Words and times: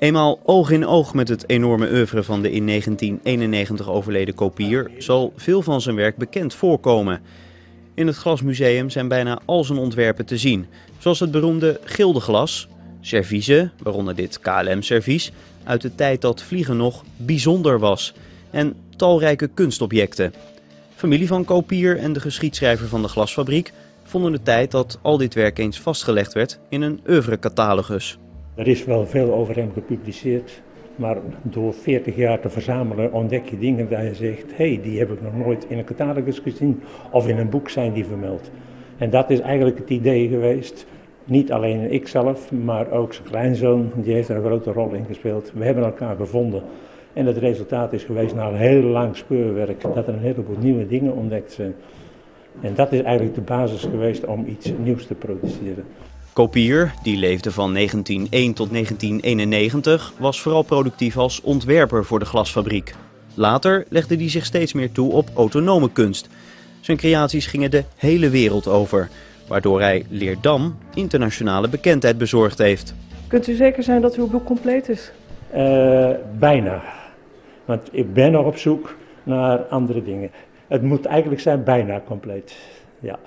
Eenmaal 0.00 0.40
oog 0.44 0.70
in 0.70 0.86
oog 0.86 1.14
met 1.14 1.28
het 1.28 1.48
enorme 1.48 1.90
oeuvre 1.90 2.22
van 2.22 2.42
de 2.42 2.50
in 2.50 2.66
1991 2.66 3.88
overleden 3.88 4.34
kopier 4.34 4.90
zal 4.98 5.32
veel 5.36 5.62
van 5.62 5.80
zijn 5.80 5.96
werk 5.96 6.16
bekend 6.16 6.54
voorkomen. 6.54 7.20
In 7.94 8.06
het 8.06 8.16
Glasmuseum 8.16 8.90
zijn 8.90 9.08
bijna 9.08 9.40
al 9.44 9.64
zijn 9.64 9.78
ontwerpen 9.78 10.26
te 10.26 10.38
zien, 10.38 10.66
zoals 10.98 11.20
het 11.20 11.30
beroemde 11.30 11.80
gildeglas, 11.84 12.68
serviezen, 13.00 13.72
waaronder 13.82 14.14
dit 14.14 14.40
KLM-servies, 14.40 15.32
uit 15.64 15.80
de 15.80 15.94
tijd 15.94 16.20
dat 16.20 16.42
vliegen 16.42 16.76
nog 16.76 17.04
bijzonder 17.16 17.78
was, 17.78 18.14
en 18.50 18.74
talrijke 18.96 19.48
kunstobjecten. 19.48 20.34
Familie 20.94 21.26
van 21.26 21.44
Kopier 21.44 21.98
en 21.98 22.12
de 22.12 22.20
geschiedschrijver 22.20 22.88
van 22.88 23.02
de 23.02 23.08
glasfabriek 23.08 23.72
vonden 24.04 24.32
de 24.32 24.42
tijd 24.42 24.70
dat 24.70 24.98
al 25.02 25.16
dit 25.16 25.34
werk 25.34 25.58
eens 25.58 25.80
vastgelegd 25.80 26.32
werd 26.32 26.58
in 26.68 26.82
een 26.82 27.00
oeuvrecatalogus. 27.06 28.18
Er 28.54 28.68
is 28.68 28.84
wel 28.84 29.06
veel 29.06 29.32
over 29.32 29.56
hem 29.56 29.70
gepubliceerd, 29.72 30.62
maar 30.96 31.16
door 31.42 31.74
40 31.74 32.16
jaar 32.16 32.40
te 32.40 32.48
verzamelen 32.48 33.12
ontdek 33.12 33.48
je 33.48 33.58
dingen 33.58 33.88
waar 33.88 34.04
je 34.04 34.14
zegt, 34.14 34.56
hé, 34.56 34.72
hey, 34.72 34.80
die 34.82 34.98
heb 34.98 35.12
ik 35.12 35.22
nog 35.22 35.36
nooit 35.36 35.66
in 35.68 35.78
een 35.78 35.84
catalogus 35.84 36.38
gezien 36.38 36.82
of 37.10 37.28
in 37.28 37.38
een 37.38 37.48
boek 37.48 37.68
zijn 37.68 37.92
die 37.92 38.04
vermeld. 38.04 38.50
En 38.98 39.10
dat 39.10 39.30
is 39.30 39.40
eigenlijk 39.40 39.78
het 39.78 39.90
idee 39.90 40.28
geweest, 40.28 40.86
niet 41.24 41.52
alleen 41.52 41.92
ikzelf, 41.92 42.52
maar 42.52 42.90
ook 42.90 43.14
zijn 43.14 43.28
kleinzoon, 43.28 43.92
die 43.94 44.14
heeft 44.14 44.28
er 44.28 44.36
een 44.36 44.44
grote 44.44 44.72
rol 44.72 44.92
in 44.92 45.04
gespeeld. 45.04 45.52
We 45.54 45.64
hebben 45.64 45.84
elkaar 45.84 46.16
gevonden 46.16 46.62
en 47.12 47.26
het 47.26 47.36
resultaat 47.36 47.92
is 47.92 48.04
geweest 48.04 48.34
na 48.34 48.48
een 48.48 48.56
heel 48.56 48.82
lang 48.82 49.16
speurwerk 49.16 49.80
dat 49.80 50.08
er 50.08 50.14
een 50.14 50.20
heleboel 50.20 50.56
nieuwe 50.58 50.86
dingen 50.86 51.14
ontdekt 51.14 51.52
zijn. 51.52 51.74
En 52.60 52.74
dat 52.74 52.92
is 52.92 53.02
eigenlijk 53.02 53.34
de 53.34 53.40
basis 53.40 53.82
geweest 53.82 54.26
om 54.26 54.46
iets 54.46 54.72
nieuws 54.82 55.06
te 55.06 55.14
produceren. 55.14 55.84
Kopier, 56.32 56.92
die 57.02 57.16
leefde 57.16 57.50
van 57.52 57.74
1901 57.74 58.54
tot 58.54 58.70
1991, 58.70 60.12
was 60.18 60.40
vooral 60.42 60.62
productief 60.62 61.16
als 61.16 61.40
ontwerper 61.40 62.04
voor 62.04 62.18
de 62.18 62.24
glasfabriek. 62.24 62.94
Later 63.34 63.84
legde 63.88 64.16
hij 64.16 64.30
zich 64.30 64.44
steeds 64.44 64.72
meer 64.72 64.92
toe 64.92 65.12
op 65.12 65.28
autonome 65.34 65.92
kunst. 65.92 66.28
Zijn 66.80 66.96
creaties 66.96 67.46
gingen 67.46 67.70
de 67.70 67.84
hele 67.96 68.30
wereld 68.30 68.66
over, 68.66 69.08
waardoor 69.48 69.80
hij 69.80 70.04
Leerdam 70.08 70.78
internationale 70.94 71.68
bekendheid 71.68 72.18
bezorgd 72.18 72.58
heeft. 72.58 72.94
Kunt 73.26 73.46
u 73.46 73.54
zeker 73.54 73.82
zijn 73.82 74.00
dat 74.00 74.14
uw 74.14 74.28
boek 74.28 74.44
compleet 74.44 74.88
is? 74.88 75.12
Uh, 75.54 76.10
bijna. 76.38 76.82
Want 77.64 77.88
ik 77.92 78.12
ben 78.12 78.32
nog 78.32 78.46
op 78.46 78.56
zoek 78.56 78.94
naar 79.22 79.58
andere 79.58 80.02
dingen. 80.02 80.30
Het 80.68 80.82
moet 80.82 81.04
eigenlijk 81.04 81.40
zijn 81.40 81.64
bijna 81.64 82.02
compleet. 82.06 82.56
Ja. 83.00 83.18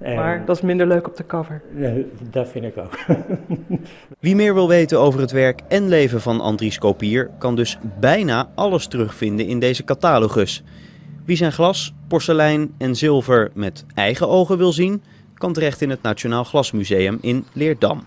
Maar 0.00 0.44
dat 0.44 0.56
is 0.56 0.62
minder 0.62 0.86
leuk 0.86 1.06
op 1.06 1.16
de 1.16 1.26
cover. 1.26 1.62
Ja, 1.76 1.92
dat 2.30 2.48
vind 2.48 2.64
ik 2.64 2.76
ook. 2.76 2.98
Wie 4.20 4.34
meer 4.34 4.54
wil 4.54 4.68
weten 4.68 5.00
over 5.00 5.20
het 5.20 5.30
werk 5.30 5.60
en 5.68 5.88
leven 5.88 6.20
van 6.20 6.40
Andries 6.40 6.78
Kopier, 6.78 7.30
kan 7.38 7.56
dus 7.56 7.78
bijna 8.00 8.48
alles 8.54 8.86
terugvinden 8.86 9.46
in 9.46 9.58
deze 9.58 9.84
catalogus. 9.84 10.62
Wie 11.24 11.36
zijn 11.36 11.52
glas, 11.52 11.94
porselein 12.08 12.74
en 12.78 12.96
zilver 12.96 13.50
met 13.54 13.84
eigen 13.94 14.28
ogen 14.28 14.58
wil 14.58 14.72
zien, 14.72 15.02
kan 15.34 15.52
terecht 15.52 15.80
in 15.80 15.90
het 15.90 16.02
Nationaal 16.02 16.44
Glasmuseum 16.44 17.18
in 17.20 17.44
Leerdam. 17.52 18.06